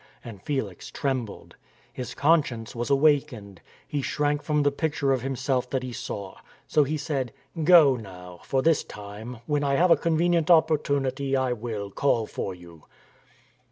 [0.25, 1.57] And Felix trembled.
[1.93, 3.61] His conscience was awakened.
[3.87, 6.37] He shrank from the picture of himself that he saw.
[6.65, 7.31] So he said:
[7.63, 12.55] "Go now, for this time; when I have a convenient opportunity, I will call for
[12.55, 12.85] you."